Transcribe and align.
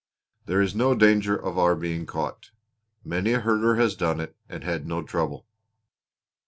There 0.47 0.63
is 0.63 0.73
no 0.73 0.95
danger 0.95 1.35
of 1.35 1.59
our 1.59 1.75
being 1.75 2.07
caught. 2.07 2.49
Many 3.05 3.33
a 3.33 3.39
herder 3.41 3.75
has 3.75 3.95
done 3.95 4.19
it 4.19 4.35
and 4.49 4.63
had 4.63 4.87
no 4.87 5.03
trouble." 5.03 5.45